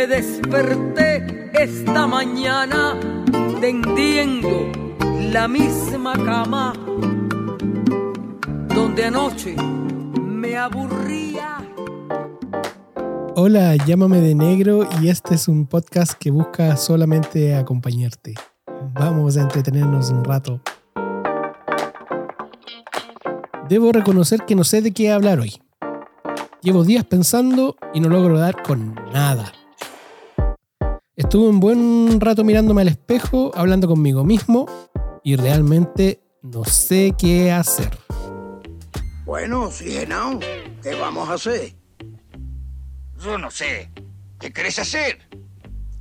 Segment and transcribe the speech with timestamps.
[0.00, 2.98] Me desperté esta mañana
[3.60, 4.72] tendiendo
[5.30, 6.72] la misma cama
[8.74, 9.54] donde anoche
[10.16, 11.58] me aburría.
[13.36, 18.32] Hola, llámame de negro y este es un podcast que busca solamente acompañarte.
[18.94, 20.62] Vamos a entretenernos un rato.
[23.68, 25.60] Debo reconocer que no sé de qué hablar hoy.
[26.62, 29.52] Llevo días pensando y no logro dar con nada.
[31.20, 34.64] Estuve un buen rato mirándome al espejo, hablando conmigo mismo
[35.22, 37.90] y realmente no sé qué hacer.
[39.26, 40.40] Bueno, sí, Genao,
[40.82, 41.74] ¿qué vamos a hacer?
[43.22, 43.90] Yo no sé.
[44.40, 45.28] ¿Qué querés hacer?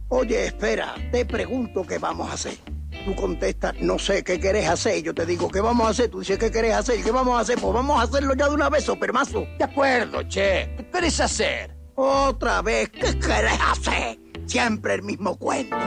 [0.08, 2.58] Oye, espera, te pregunto qué vamos a hacer.
[3.04, 5.04] Tú contestas, no sé qué querés hacer.
[5.04, 6.10] Yo te digo, ¿qué vamos a hacer?
[6.10, 7.04] Tú dices, ¿qué querés hacer?
[7.04, 7.60] ¿Qué vamos a hacer?
[7.60, 9.46] Pues vamos a hacerlo ya de una vez, supermazo.
[9.58, 10.74] De acuerdo, che.
[10.78, 11.76] ¿Qué querés hacer?
[11.96, 14.29] Otra vez, ¿qué querés hacer?
[14.50, 15.78] Siempre el mismo cuento.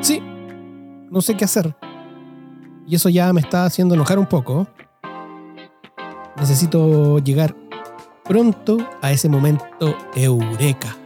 [0.00, 0.20] Sí,
[1.08, 1.76] no sé qué hacer.
[2.84, 4.66] Y eso ya me está haciendo enojar un poco.
[6.36, 7.54] Necesito llegar
[8.24, 10.96] pronto a ese momento eureka.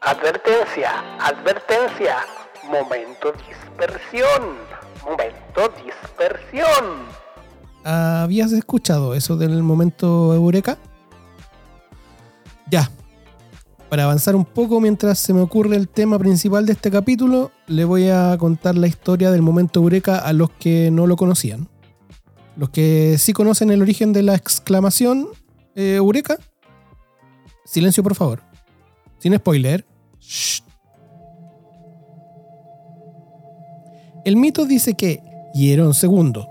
[0.00, 0.90] Advertencia,
[1.20, 2.16] advertencia.
[2.68, 4.56] Momento dispersión.
[5.04, 7.04] Momento dispersión.
[7.84, 10.76] ¿Habías escuchado eso del momento eureka?
[12.68, 12.90] Ya.
[13.88, 17.86] Para avanzar un poco mientras se me ocurre el tema principal de este capítulo, le
[17.86, 21.68] voy a contar la historia del momento eureka a los que no lo conocían.
[22.56, 25.28] Los que sí conocen el origen de la exclamación
[25.74, 26.36] eh, eureka,
[27.64, 28.42] silencio por favor.
[29.18, 29.86] Sin spoiler.
[30.20, 30.60] Shh.
[34.26, 35.22] El mito dice que
[35.54, 36.42] Hierón II,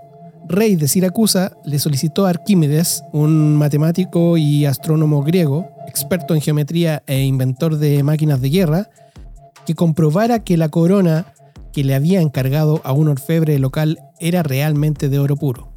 [0.48, 5.68] rey de Siracusa, le solicitó a Arquímedes, un matemático y astrónomo griego,
[5.98, 8.90] experto en geometría e inventor de máquinas de guerra,
[9.66, 11.34] que comprobara que la corona
[11.72, 15.72] que le había encargado a un orfebre local era realmente de oro puro.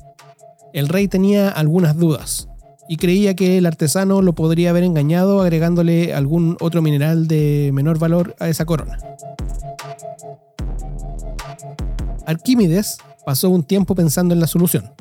[0.74, 2.48] El rey tenía algunas dudas
[2.88, 7.98] y creía que el artesano lo podría haber engañado agregándole algún otro mineral de menor
[7.98, 9.00] valor a esa corona.
[12.28, 14.92] Arquímedes pasó un tiempo pensando en la solución.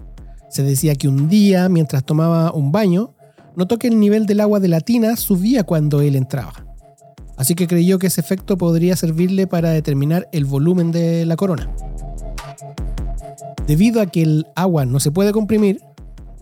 [0.49, 3.15] Se decía que un día, mientras tomaba un baño,
[3.61, 6.65] notó que el nivel del agua de la tina subía cuando él entraba.
[7.37, 11.71] Así que creyó que ese efecto podría servirle para determinar el volumen de la corona.
[13.67, 15.83] Debido a que el agua no se puede comprimir,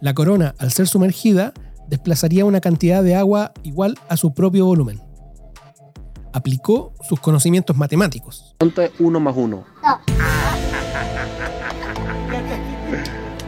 [0.00, 1.52] la corona, al ser sumergida,
[1.88, 5.00] desplazaría una cantidad de agua igual a su propio volumen.
[6.32, 8.54] Aplicó sus conocimientos matemáticos.
[8.58, 9.64] ¿Cuánto es 1 más 1?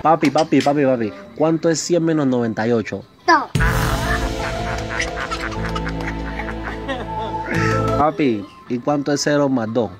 [0.02, 1.12] Papi, papi, papi, papi.
[1.36, 3.04] ¿Cuánto es 100 menos 98?
[8.00, 9.90] Papi, ¿y cuánto es 0 más 2?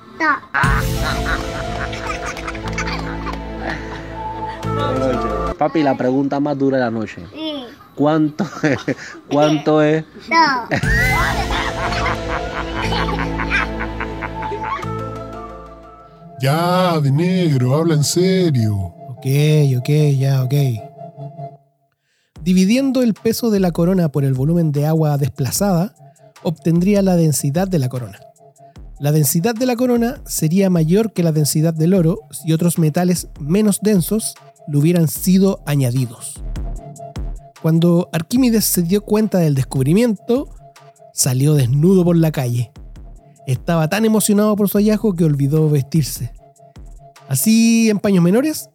[5.59, 7.27] Papi, la pregunta más dura de la noche.
[7.95, 8.79] ¿Cuánto es?
[9.31, 10.07] ¿Cuánto es?
[16.41, 18.77] Ya, de negro, habla en serio.
[19.11, 19.27] Ok,
[19.77, 20.55] ok, ya, ok.
[22.41, 25.95] Dividiendo el peso de la corona por el volumen de agua desplazada,
[26.43, 28.21] obtendría la densidad de la corona.
[28.99, 33.29] La densidad de la corona sería mayor que la densidad del oro si otros metales
[33.41, 34.35] menos densos
[34.69, 36.43] le hubieran sido añadidos.
[37.63, 40.49] Cuando Arquímedes se dio cuenta del descubrimiento,
[41.13, 42.73] salió desnudo por la calle.
[43.47, 46.33] Estaba tan emocionado por su hallazgo que olvidó vestirse.
[47.29, 48.71] Así, en paños menores,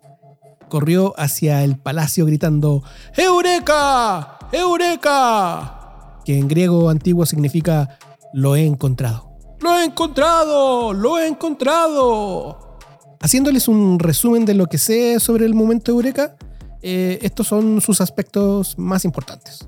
[0.70, 2.84] corrió hacia el palacio gritando
[3.16, 4.38] ¡Eureka!
[4.52, 5.85] ¡Eureka!
[6.26, 7.98] Que en griego antiguo significa
[8.34, 9.32] lo he encontrado.
[9.62, 10.92] ¡Lo he encontrado!
[10.94, 12.78] ¡Lo he encontrado!
[13.22, 16.36] Haciéndoles un resumen de lo que sé sobre el momento Eureka,
[16.82, 19.68] eh, estos son sus aspectos más importantes.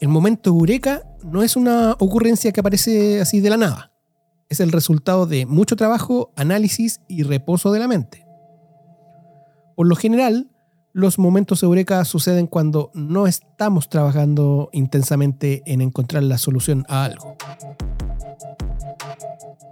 [0.00, 3.92] El momento Eureka no es una ocurrencia que aparece así de la nada.
[4.48, 8.26] Es el resultado de mucho trabajo, análisis y reposo de la mente.
[9.74, 10.50] Por lo general,
[10.94, 17.36] los momentos Eureka suceden cuando no estamos trabajando intensamente en encontrar la solución a algo.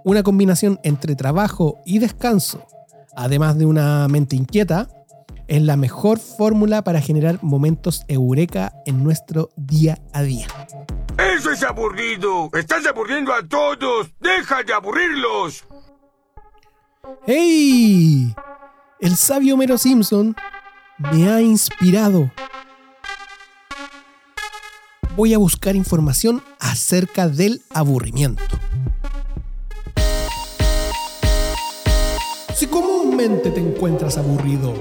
[0.03, 2.67] Una combinación entre trabajo y descanso,
[3.15, 4.89] además de una mente inquieta,
[5.47, 10.47] es la mejor fórmula para generar momentos eureka en nuestro día a día.
[11.17, 12.49] ¡Eso es aburrido!
[12.53, 14.11] ¡Estás aburriendo a todos!
[14.19, 15.63] ¡Deja de aburrirlos!
[17.25, 18.35] ¡Hey!
[18.99, 20.35] El sabio Homero Simpson
[20.97, 22.31] me ha inspirado.
[25.15, 28.43] Voy a buscar información acerca del aburrimiento.
[32.55, 34.73] Si comúnmente te encuentras aburrido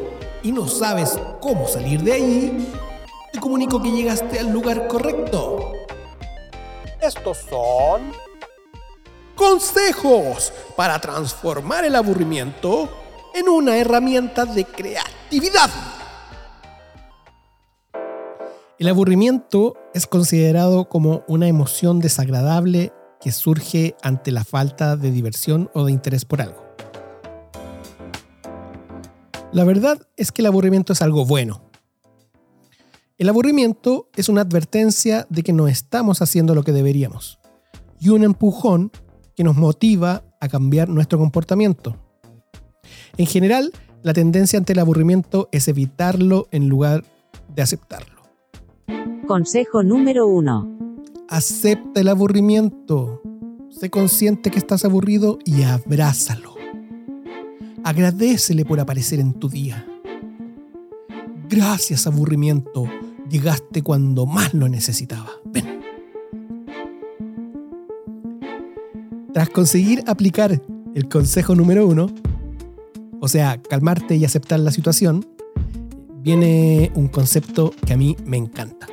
[0.43, 2.73] y no sabes cómo salir de ahí,
[3.33, 5.73] te comunico que llegaste al lugar correcto.
[7.01, 8.13] Estos son
[9.35, 12.89] consejos para transformar el aburrimiento
[13.35, 15.71] en una herramienta de creatividad.
[18.83, 25.71] El aburrimiento es considerado como una emoción desagradable que surge ante la falta de diversión
[25.73, 26.65] o de interés por algo.
[29.53, 31.63] La verdad es que el aburrimiento es algo bueno.
[33.19, 37.39] El aburrimiento es una advertencia de que no estamos haciendo lo que deberíamos
[38.01, 38.91] y un empujón
[39.37, 41.97] que nos motiva a cambiar nuestro comportamiento.
[43.17, 43.71] En general,
[44.03, 47.05] la tendencia ante el aburrimiento es evitarlo en lugar
[47.47, 48.22] de aceptarlo.
[49.27, 50.97] Consejo número 1.
[51.29, 53.23] Acepta el aburrimiento.
[53.71, 56.55] Sé consciente que estás aburrido y abrázalo.
[57.85, 59.87] Agradecele por aparecer en tu día.
[61.49, 62.85] Gracias, aburrimiento.
[63.31, 65.31] Llegaste cuando más lo necesitaba.
[65.45, 65.81] Ven.
[69.33, 70.61] Tras conseguir aplicar
[70.95, 72.09] el consejo número uno,
[73.21, 75.25] o sea, calmarte y aceptar la situación,
[76.21, 78.92] viene un concepto que a mí me encanta.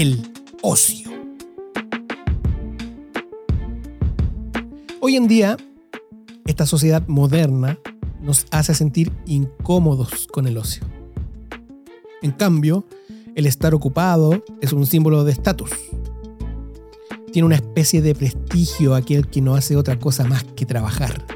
[0.00, 0.32] El
[0.62, 1.10] ocio.
[5.02, 5.58] Hoy en día
[6.46, 7.78] esta sociedad moderna
[8.22, 10.84] nos hace sentir incómodos con el ocio.
[12.22, 12.86] En cambio,
[13.34, 15.72] el estar ocupado es un símbolo de estatus.
[17.30, 21.26] Tiene una especie de prestigio aquel que no hace otra cosa más que trabajar.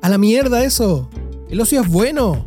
[0.00, 1.10] ¡A la mierda eso!
[1.50, 2.46] El ocio es bueno.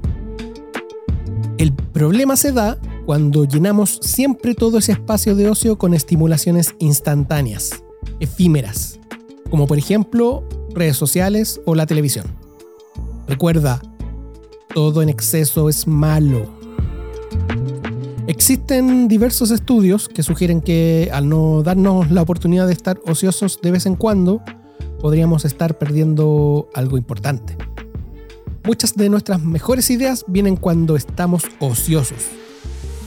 [1.58, 7.82] El problema se da cuando llenamos siempre todo ese espacio de ocio con estimulaciones instantáneas,
[8.20, 9.00] efímeras,
[9.50, 10.44] como por ejemplo
[10.76, 12.26] redes sociales o la televisión.
[13.26, 13.82] Recuerda,
[14.76, 16.48] todo en exceso es malo.
[18.28, 23.72] Existen diversos estudios que sugieren que al no darnos la oportunidad de estar ociosos de
[23.72, 24.42] vez en cuando,
[25.00, 27.56] podríamos estar perdiendo algo importante.
[28.66, 32.26] Muchas de nuestras mejores ideas vienen cuando estamos ociosos,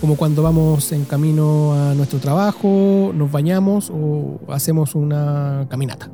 [0.01, 6.11] como cuando vamos en camino a nuestro trabajo, nos bañamos o hacemos una caminata.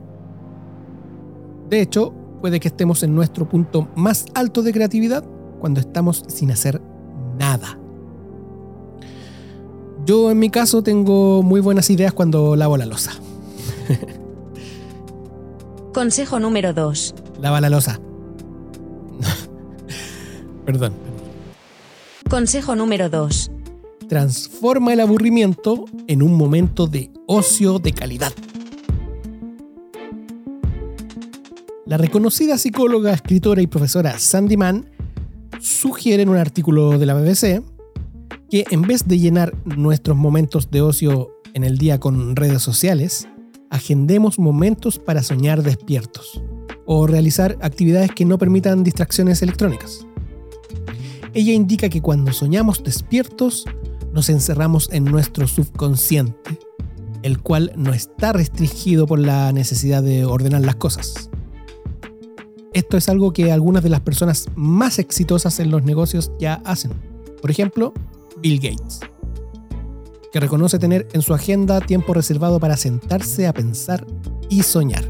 [1.70, 5.24] De hecho, puede que estemos en nuestro punto más alto de creatividad
[5.60, 6.80] cuando estamos sin hacer
[7.38, 7.78] nada.
[10.04, 13.12] Yo en mi caso tengo muy buenas ideas cuando lavo la losa.
[15.94, 17.14] Consejo número 2.
[17.40, 18.00] Lava la losa.
[20.66, 20.92] Perdón.
[22.28, 23.50] Consejo número 2.
[24.08, 28.32] Transforma el aburrimiento en un momento de ocio de calidad.
[31.86, 34.88] La reconocida psicóloga, escritora y profesora Sandy Mann
[35.60, 37.62] sugiere en un artículo de la BBC
[38.48, 43.28] que en vez de llenar nuestros momentos de ocio en el día con redes sociales,
[43.70, 46.42] agendemos momentos para soñar despiertos
[46.84, 50.06] o realizar actividades que no permitan distracciones electrónicas.
[51.34, 53.66] Ella indica que cuando soñamos despiertos,
[54.16, 56.58] nos encerramos en nuestro subconsciente,
[57.22, 61.28] el cual no está restringido por la necesidad de ordenar las cosas.
[62.72, 66.92] Esto es algo que algunas de las personas más exitosas en los negocios ya hacen.
[67.42, 67.92] Por ejemplo,
[68.38, 69.00] Bill Gates,
[70.32, 74.06] que reconoce tener en su agenda tiempo reservado para sentarse a pensar
[74.48, 75.06] y soñar.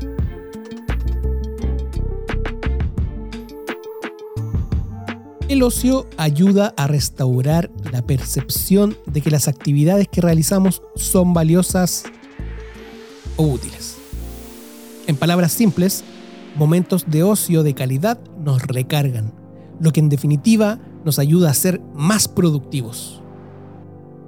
[5.57, 12.05] El ocio ayuda a restaurar la percepción de que las actividades que realizamos son valiosas
[13.37, 13.97] o útiles.
[15.07, 16.05] En palabras simples,
[16.57, 19.33] momentos de ocio de calidad nos recargan,
[19.81, 23.23] lo que en definitiva nos ayuda a ser más productivos.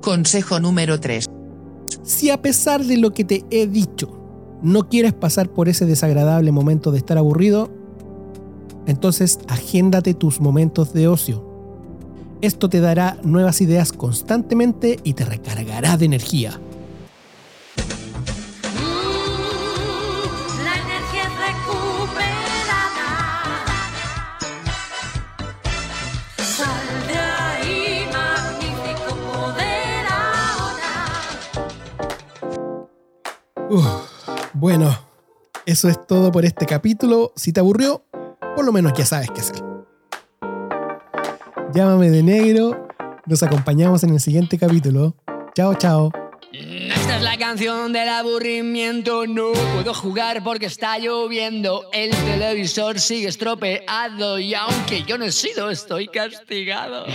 [0.01, 1.27] Consejo número 3.
[2.05, 4.19] Si a pesar de lo que te he dicho,
[4.63, 7.71] no quieres pasar por ese desagradable momento de estar aburrido,
[8.88, 11.45] entonces agéndate tus momentos de ocio.
[12.40, 16.59] Esto te dará nuevas ideas constantemente y te recargará de energía.
[30.11, 31.07] Ahora.
[33.68, 33.87] Uf,
[34.54, 34.97] bueno,
[35.66, 37.35] eso es todo por este capítulo.
[37.37, 38.08] Si te aburrió,
[38.59, 39.62] por lo menos ya sabes qué hacer.
[41.73, 42.88] Llámame de negro.
[43.25, 45.15] Nos acompañamos en el siguiente capítulo.
[45.55, 46.11] Chao, chao.
[46.53, 49.29] Esta es la canción del aburrimiento.
[49.29, 51.88] No puedo jugar porque está lloviendo.
[51.93, 57.07] El televisor sigue estropeado y aunque yo no he sido, estoy castigado.